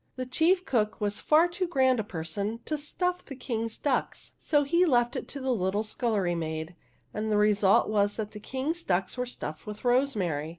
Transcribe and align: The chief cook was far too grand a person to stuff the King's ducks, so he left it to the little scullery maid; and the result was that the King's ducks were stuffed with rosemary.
The 0.15 0.25
chief 0.25 0.65
cook 0.65 0.99
was 0.99 1.19
far 1.19 1.47
too 1.47 1.67
grand 1.67 1.99
a 1.99 2.03
person 2.03 2.59
to 2.65 2.75
stuff 2.75 3.23
the 3.23 3.35
King's 3.35 3.77
ducks, 3.77 4.33
so 4.39 4.63
he 4.63 4.83
left 4.83 5.15
it 5.15 5.27
to 5.27 5.39
the 5.39 5.53
little 5.53 5.83
scullery 5.83 6.33
maid; 6.33 6.75
and 7.13 7.31
the 7.31 7.37
result 7.37 7.87
was 7.87 8.15
that 8.15 8.31
the 8.31 8.39
King's 8.39 8.81
ducks 8.81 9.15
were 9.15 9.27
stuffed 9.27 9.67
with 9.67 9.85
rosemary. 9.85 10.49